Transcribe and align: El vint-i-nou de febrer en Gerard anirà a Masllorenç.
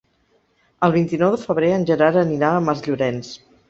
El 0.87 0.95
vint-i-nou 0.95 1.35
de 1.37 1.41
febrer 1.43 1.71
en 1.77 1.87
Gerard 1.93 2.21
anirà 2.27 2.53
a 2.57 2.67
Masllorenç. 2.69 3.37